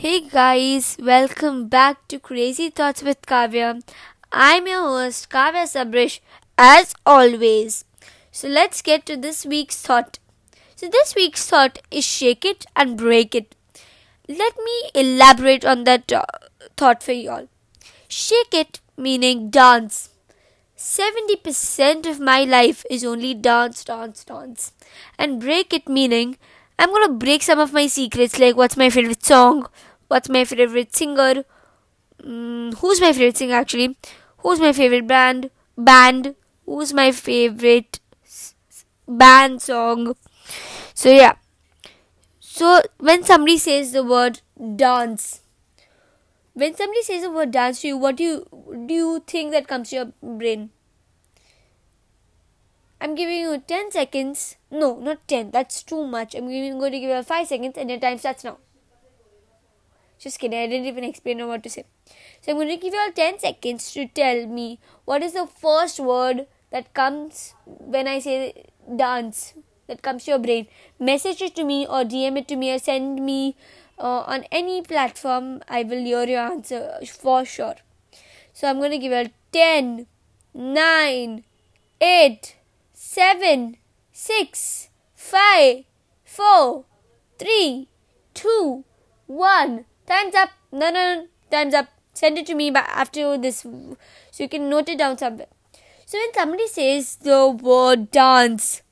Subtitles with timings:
[0.00, 3.82] Hey guys, welcome back to Crazy Thoughts with Kavya.
[4.32, 6.20] I'm your host Kavya Sabrish
[6.56, 7.84] as always.
[8.32, 10.18] So let's get to this week's thought.
[10.74, 13.54] So this week's thought is shake it and break it.
[14.26, 16.24] Let me elaborate on that uh,
[16.78, 17.48] thought for y'all.
[18.08, 20.08] Shake it meaning dance.
[20.78, 24.72] 70% of my life is only dance, dance, dance.
[25.18, 26.38] And break it meaning
[26.78, 29.66] I'm gonna break some of my secrets like what's my favorite song,
[30.10, 31.44] what's my favorite singer,
[32.20, 33.96] mm, who's my favorite singer actually,
[34.38, 36.34] who's my favorite band, band,
[36.66, 38.00] who's my favorite
[39.06, 40.16] band song.
[40.94, 41.34] So yeah.
[42.40, 44.40] So when somebody says the word
[44.76, 45.42] dance,
[46.54, 49.68] when somebody says the word dance to you, what do you do you think that
[49.68, 50.70] comes to your brain?
[53.00, 54.56] I'm giving you 10 seconds.
[54.70, 55.52] No, not 10.
[55.52, 56.34] That's too much.
[56.34, 58.58] I'm going to give you 5 seconds and your time starts now.
[60.20, 60.58] Just kidding.
[60.58, 61.84] I didn't even explain what to say.
[62.40, 65.46] So I'm going to give you all 10 seconds to tell me what is the
[65.46, 69.54] first word that comes when I say dance
[69.86, 70.66] that comes to your brain.
[70.98, 73.56] Message it to me or DM it to me or send me
[73.98, 75.62] uh, on any platform.
[75.68, 77.76] I will hear your answer for sure.
[78.52, 80.06] So I'm going to give you 10,
[80.54, 81.44] 9,
[82.00, 82.56] 8,
[83.00, 83.76] seven,
[84.12, 85.84] six, five,
[86.22, 86.84] four,
[87.38, 87.88] three,
[88.34, 88.84] two,
[89.26, 89.86] one.
[90.10, 90.50] Time's up.
[90.72, 91.26] No, no, no.
[91.52, 91.86] Time's up.
[92.12, 95.46] Send it to me after this so you can note it down somewhere.
[96.04, 98.82] So when somebody says the word dance,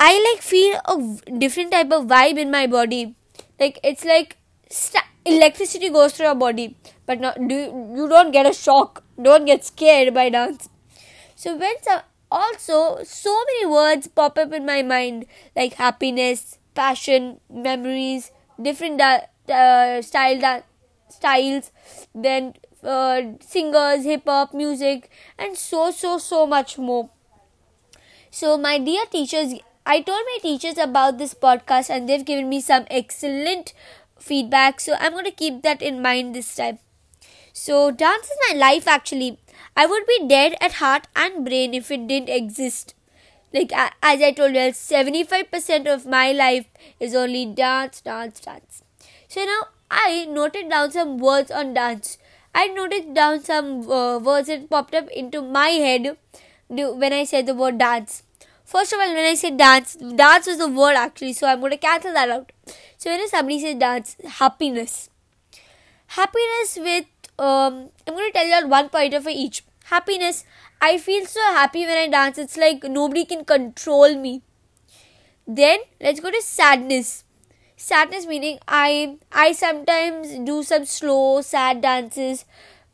[0.00, 3.14] I like feel a different type of vibe in my body.
[3.60, 4.36] Like it's like
[4.68, 7.54] st- electricity goes through your body, but not do
[7.96, 9.04] you don't get a shock.
[9.22, 10.68] Don't get scared by dance.
[11.36, 17.40] So when some also so many words pop up in my mind like happiness passion
[17.48, 18.30] memories
[18.60, 20.62] different da- uh, style da-
[21.08, 21.70] styles
[22.14, 27.08] then uh, singers hip hop music and so so so much more
[28.30, 29.54] so my dear teachers
[29.86, 33.72] i told my teachers about this podcast and they've given me some excellent
[34.18, 36.78] feedback so i'm going to keep that in mind this time
[37.52, 39.38] so dance is my life actually
[39.76, 42.94] I would be dead at heart and brain if it didn't exist.
[43.52, 46.66] Like as I told you, 75% of my life
[46.98, 48.82] is only dance, dance, dance.
[49.28, 52.18] So now I noted down some words on dance.
[52.54, 56.16] I noted down some uh, words that popped up into my head
[56.68, 58.22] when I said the word dance.
[58.64, 61.72] First of all, when I said dance, dance was the word actually, so I'm going
[61.72, 62.52] to cancel that out.
[62.96, 65.08] So when somebody says dance, happiness.
[66.08, 67.06] Happiness with
[67.38, 70.44] um, I'm going to tell you one pointer for each happiness
[70.86, 74.42] i feel so happy when i dance it's like nobody can control me
[75.60, 77.24] then let's go to sadness
[77.86, 82.44] sadness meaning i i sometimes do some slow sad dances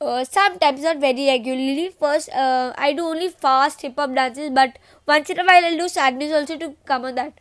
[0.00, 4.78] uh, sometimes not very regularly first uh, i do only fast hip hop dances but
[5.06, 7.41] once in a while i'll do sadness also to come on that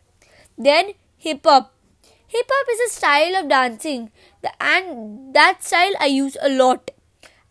[0.68, 0.92] then
[1.28, 1.72] hip hop
[2.36, 4.10] hip hop is a style of dancing
[4.60, 6.90] and that style i use a lot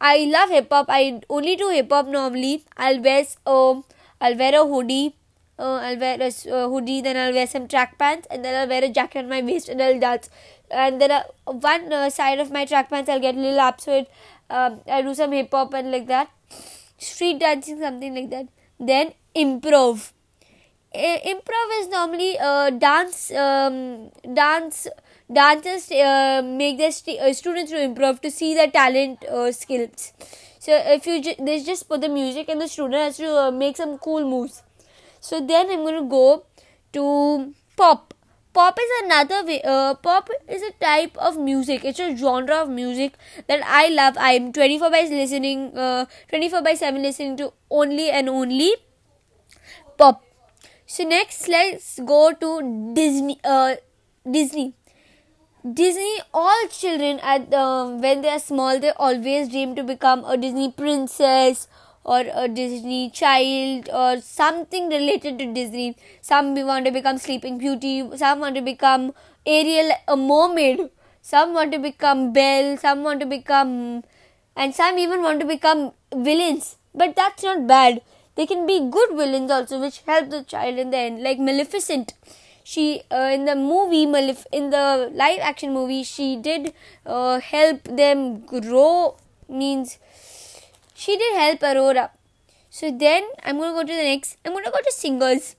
[0.07, 0.87] I love hip hop.
[0.89, 2.65] I only do hip hop normally.
[2.75, 3.85] I'll wear um
[4.19, 5.15] I'll wear a hoodie.
[5.59, 8.67] Uh, I'll wear a uh, hoodie, then I'll wear some track pants, and then I'll
[8.67, 10.29] wear a jacket on my waist, and I'll dance.
[10.71, 13.79] And then uh, one uh, side of my track pants, I'll get a little up,
[13.79, 14.05] so
[14.49, 16.29] um, I'll do some hip hop and like that,
[16.97, 18.47] street dancing, something like that.
[18.79, 20.11] Then improv.
[20.95, 24.87] I- improv is normally uh, dance, um, dance
[25.31, 30.13] dancers uh, make their st- students to improv to see their talent skills
[30.59, 33.75] so if you ju- they just put the music and the student has to make
[33.77, 34.61] some cool moves
[35.29, 36.25] so then i'm going to go
[36.93, 38.13] to pop.
[38.53, 41.83] Pop is another way uh, pop is a type of music.
[41.83, 43.15] It's a genre of music
[43.47, 44.15] that i love.
[44.19, 48.71] I'm 24 by listening uh, 24 by 7 listening to only and only
[49.97, 50.23] pop.
[50.85, 53.75] So next let's go to disney uh,
[54.29, 54.75] disney.
[55.73, 60.35] Disney, all children at um, when they are small, they always dream to become a
[60.35, 61.69] Disney princess
[62.05, 65.95] or a Disney child or something related to Disney.
[66.21, 69.13] Some want to become Sleeping Beauty, some want to become
[69.45, 70.89] Ariel, a mermaid,
[71.21, 74.03] some want to become Belle, some want to become,
[74.55, 76.77] and some even want to become villains.
[76.93, 78.01] But that's not bad.
[78.35, 82.13] They can be good villains also, which help the child in the end, like Maleficent
[82.63, 86.73] she uh, in the movie Malef- in the live action movie she did
[87.05, 89.15] uh, help them grow
[89.49, 89.99] means
[91.03, 92.05] she did help aurora
[92.69, 95.55] so then i'm to go to the next i'm to go to singers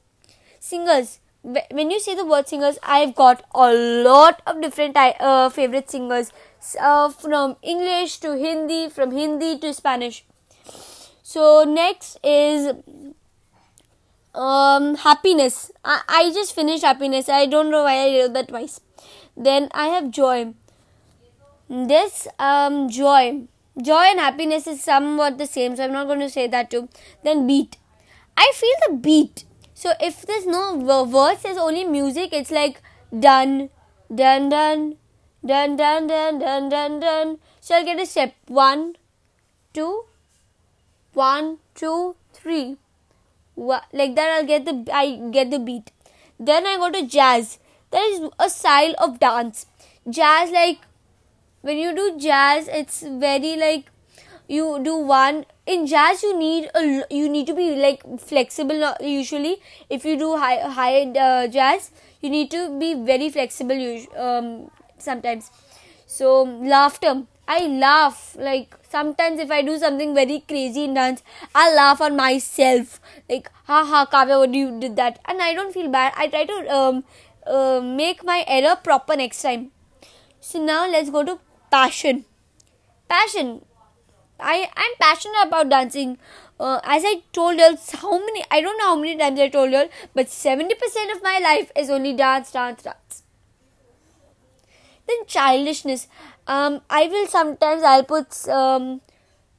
[0.71, 5.91] singers when you say the word singers, I've got a lot of different uh, favorite
[5.91, 6.33] singers
[6.81, 10.25] uh, from English to Hindi, from Hindi to Spanish.
[11.23, 12.73] So next is
[14.35, 15.71] um, happiness.
[15.85, 17.29] I, I just finished happiness.
[17.29, 18.81] I don't know why I wrote that twice.
[19.37, 20.55] Then I have joy.
[21.69, 23.49] This um, joy,
[23.83, 25.77] joy and happiness is somewhat the same.
[25.77, 26.89] So I'm not going to say that too.
[27.23, 27.77] Then beat.
[28.37, 29.45] I feel the beat
[29.75, 32.33] so if there's no words, there's only music.
[32.33, 32.81] It's like
[33.19, 33.71] done,
[34.15, 34.97] done, done,
[35.45, 37.39] done, done, done, done, done.
[37.61, 38.97] So I'll get a step one,
[39.73, 40.05] two,
[41.13, 42.77] one, two, three.
[43.57, 45.91] Like that, I'll get the I get the beat.
[46.39, 47.59] Then I go to jazz.
[47.91, 49.67] That is a style of dance.
[50.09, 50.79] Jazz, like
[51.65, 53.91] when you do jazz, it's very like
[54.47, 56.81] you do one in jazz you need a
[57.19, 59.57] you need to be like flexible usually.
[59.89, 61.91] If you do high high uh, jazz
[62.21, 63.85] you need to be very flexible
[64.17, 65.51] um, sometimes.
[66.07, 67.23] So laughter.
[67.47, 71.23] I laugh like sometimes if i do something very crazy in dance
[71.55, 73.01] i laugh on myself.
[73.29, 75.19] Like ha ha kavya what you did that?
[75.27, 76.13] And i don't feel bad.
[76.17, 77.05] I try to um,
[77.47, 79.71] uh, make my error proper next time.
[80.41, 81.39] So now let's go to
[81.75, 82.25] passion
[83.09, 83.53] passion
[84.41, 86.19] I I'm passionate about dancing.
[86.61, 89.73] Uh, as I told you, how many I don't know how many times I told
[89.73, 93.23] you, but seventy percent of my life is only dance, dance, dance.
[95.07, 96.09] Then childishness.
[96.47, 99.01] Um, I will sometimes I'll put um,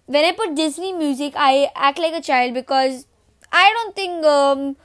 [0.05, 3.07] when I put Disney music, I act like a child because
[3.51, 4.77] I don't think um,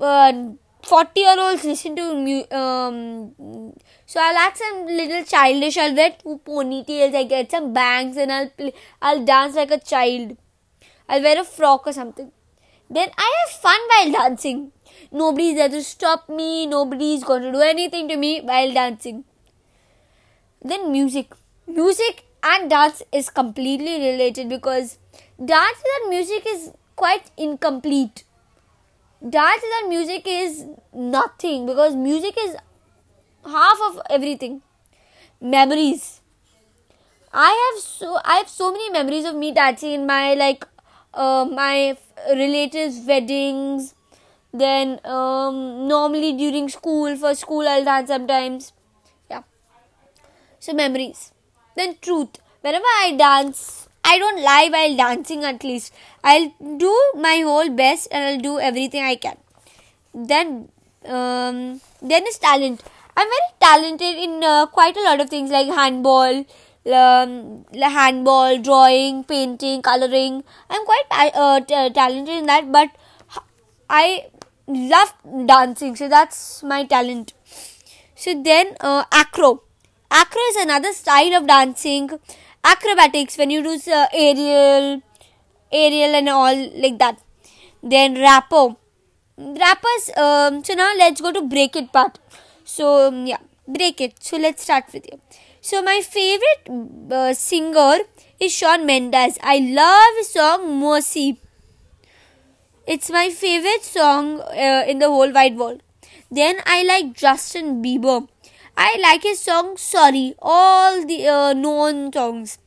[0.00, 0.32] uh,
[0.86, 3.72] 40 year olds listen to um,
[4.06, 5.76] so I'll act some little childish.
[5.76, 7.14] I'll wear two ponytails.
[7.14, 8.72] I get some bangs and I'll play,
[9.02, 10.36] I'll dance like a child.
[11.08, 12.30] I'll wear a frock or something.
[12.88, 14.70] Then I have fun while dancing.
[15.10, 16.66] Nobody's there to stop me.
[16.66, 19.24] Nobody's going to do anything to me while dancing.
[20.62, 21.32] Then music.
[21.66, 24.98] Music and dance is completely related because
[25.44, 28.22] dance without music is quite incomplete.
[29.22, 32.56] Dance without music is nothing because music is
[33.44, 34.62] half of everything.
[35.40, 36.20] Memories.
[37.32, 40.66] I have so i have so many memories of me dancing in my like
[41.14, 41.96] uh, my
[42.30, 43.94] relatives weddings.
[44.52, 48.72] Then um, normally during school for school i'll dance sometimes.
[49.30, 49.42] Yeah.
[50.58, 51.32] So memories.
[51.76, 52.38] Then truth.
[52.60, 55.92] Whenever i dance i don't lie while dancing at least
[56.24, 56.50] i'll
[56.84, 56.94] do
[57.26, 59.36] my whole best and i'll do everything i can
[60.14, 60.68] then
[61.06, 62.82] um, then is talent
[63.18, 66.44] I'm very talented in uh, quite a lot of things like handball,
[66.92, 70.44] um, handball, drawing, painting, coloring.
[70.68, 71.04] I'm quite
[71.34, 72.90] uh, t- talented in that, but
[73.88, 74.26] I
[74.66, 75.14] love
[75.46, 77.32] dancing, so that's my talent.
[78.14, 79.62] So then, uh, acro.
[80.10, 82.10] Acro is another style of dancing.
[82.72, 85.02] Acrobatics when you do uh, aerial,
[85.72, 87.20] aerial and all like that.
[87.82, 88.76] Then rapper.
[89.38, 90.10] Rappers.
[90.16, 92.18] Um, so now let's go to break it part.
[92.64, 94.14] So, um, yeah, break it.
[94.20, 95.20] So, let's start with you.
[95.60, 97.98] So, my favorite uh, singer
[98.40, 99.38] is Shawn Mendes.
[99.42, 101.38] I love his song Mercy.
[102.86, 105.82] It's my favorite song uh, in the whole wide world.
[106.30, 108.28] Then I like Justin Bieber.
[108.76, 112.58] I like his song Sorry, all the uh, known songs.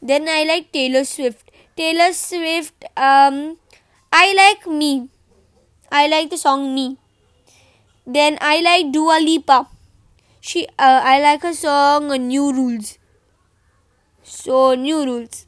[0.00, 1.50] Then I like Taylor Swift.
[1.76, 3.58] Taylor Swift, um,
[4.12, 5.08] I like Me.
[5.90, 6.98] I like the song Me.
[8.06, 9.68] Then I like Dua Lipa.
[10.40, 12.98] She, uh, I like her song New Rules.
[14.22, 15.47] So New Rules.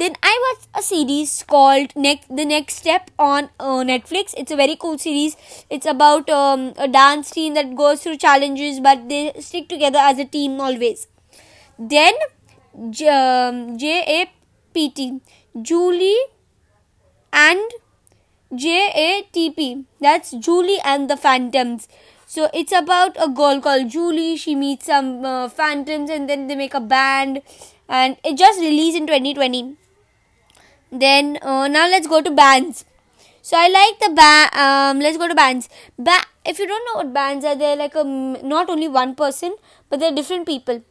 [0.00, 4.32] Then I watched a series called Next The Next Step on uh, Netflix.
[4.36, 5.36] It's a very cool series.
[5.70, 10.20] It's about um, a dance team that goes through challenges, but they stick together as
[10.20, 11.08] a team always.
[11.80, 12.14] Then
[12.90, 14.30] J um, A
[14.72, 15.20] P T
[15.60, 16.22] Julie
[17.32, 17.60] and
[18.54, 19.84] J A T P.
[20.00, 21.88] That's Julie and the Phantoms.
[22.24, 24.36] So it's about a girl called Julie.
[24.36, 27.42] She meets some uh, phantoms and then they make a band.
[27.88, 29.76] And it just released in 2020.
[30.90, 32.84] Then uh, now let's go to bands.
[33.42, 34.54] So I like the band.
[34.54, 35.68] Um, let's go to bands.
[35.98, 39.56] Ba- if you don't know what bands are, they're like a not only one person,
[39.90, 40.82] but they're different people.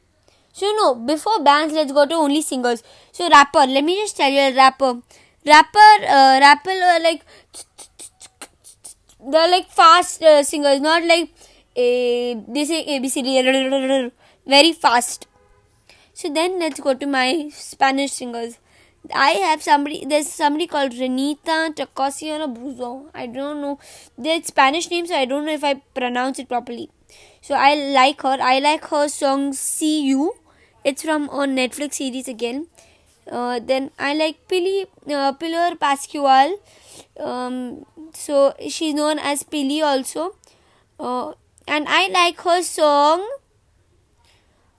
[0.54, 2.84] So you know, before bands, let's go to only singers.
[3.12, 3.66] So rapper.
[3.68, 5.02] Let me just tell you a rapper
[5.46, 7.24] rapper uh, rapper uh, like
[9.32, 11.30] they're like fast uh, singers not like
[11.76, 14.12] a, they say abcd
[14.46, 15.28] very fast
[16.14, 18.58] so then let's go to my spanish singers
[19.14, 20.06] I have somebody.
[20.06, 23.10] There's somebody called Renita Tacosiana Bruzo.
[23.14, 23.80] I don't know.
[24.18, 26.90] Their Spanish name, so I don't know if I pronounce it properly.
[27.42, 28.38] So I like her.
[28.42, 30.34] I like her song "See You."
[30.84, 32.68] It's from a Netflix series again.
[33.30, 36.60] Uh, then I like Pili, uh, Pilar Pascual.
[37.20, 40.36] Um, so she's known as Pili also.
[41.00, 41.34] Uh,
[41.68, 43.28] and I like her song.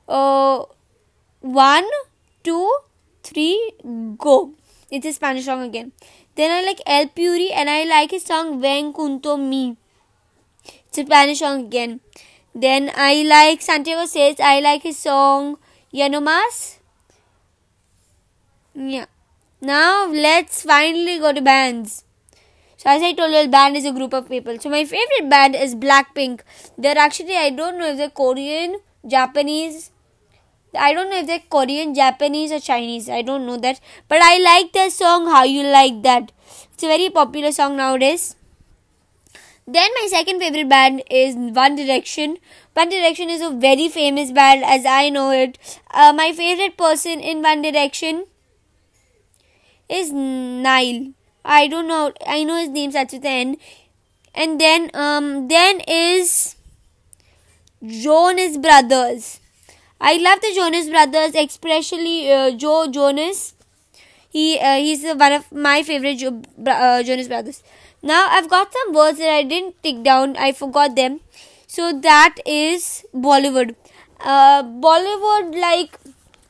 [0.08, 0.64] Uh,
[1.40, 1.84] one,
[2.42, 2.72] two,
[3.28, 3.72] three,
[4.16, 4.54] go.
[4.90, 5.92] It's a Spanish song again.
[6.34, 9.76] Then I like El Puri and I like his song Ven Junto Mi.
[10.88, 12.00] It's a Spanish song again.
[12.54, 15.58] Then I like Santiago Sáez I like his song
[15.90, 16.08] Ya.
[18.74, 19.06] Yeah.
[19.60, 22.04] Now let's finally go to bands.
[22.76, 24.58] So as I told you, a band is a group of people.
[24.60, 26.42] So my favorite band is Blackpink.
[26.76, 29.90] They're actually I don't know if they're Korean, Japanese,
[30.76, 33.08] I don't know if they're Korean, Japanese, or Chinese.
[33.08, 33.80] I don't know that.
[34.08, 36.32] But I like their song How You Like That.
[36.74, 38.36] It's a very popular song nowadays.
[39.66, 42.38] Then my second favorite band is One Direction.
[42.74, 45.58] One Direction is a very famous band as I know it.
[45.92, 48.24] Uh, my favorite person in One Direction
[49.88, 51.12] is Niall.
[51.44, 52.12] I don't know.
[52.26, 53.56] I know his name starts with N.
[54.34, 56.56] And then um then is
[57.84, 59.40] Jonas Brothers.
[60.01, 63.55] I love the Jonas Brothers, especially uh, Joe Jonas.
[64.29, 67.63] He uh, he's one of my favorite jo- uh, Jonas Brothers.
[68.01, 70.35] Now I've got some words that I didn't take down.
[70.37, 71.19] I forgot them.
[71.67, 73.75] So that is Bollywood.
[74.19, 75.99] Uh, Bollywood like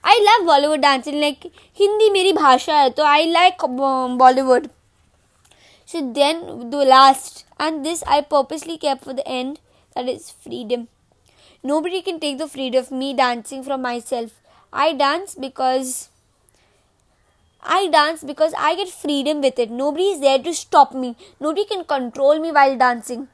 [0.03, 1.19] I love Bollywood dancing.
[1.21, 4.69] Like Hindi मेरी भाषा है तो I like um, Bollywood.
[5.85, 9.59] So then the last and this I purposely kept for the end.
[9.95, 10.87] That is freedom.
[11.62, 14.40] Nobody can take the freedom of me dancing from myself.
[14.72, 16.10] I dance because
[17.62, 19.70] I dance because I get freedom with it.
[19.70, 21.16] Nobody is there to stop me.
[21.40, 23.28] Nobody can control me while dancing.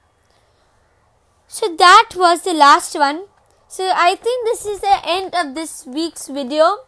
[1.46, 3.24] So that was the last one.
[3.68, 6.78] So I think this is the end of this week's video.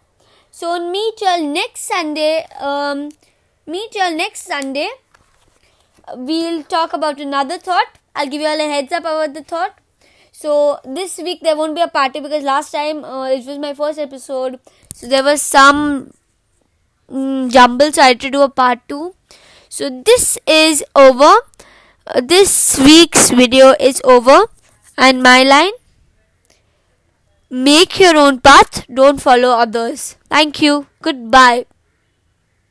[0.50, 2.46] So meet you next Sunday.
[2.58, 3.10] Um,
[3.66, 4.88] meet you next Sunday.
[6.14, 7.98] We'll talk about another thought.
[8.14, 9.78] I'll give you all a heads up about the thought.
[10.38, 13.72] So this week there won't be a party because last time uh, it was my
[13.74, 14.58] first episode,
[14.92, 16.10] so there was some
[17.10, 17.90] mm, jumble.
[17.92, 19.14] So I had to do a part two.
[19.68, 21.32] So this is over.
[22.06, 24.38] Uh, this week's video is over,
[24.98, 25.72] and my line:
[27.50, 30.16] make your own path, don't follow others.
[30.28, 30.86] Thank you.
[31.02, 31.66] Goodbye.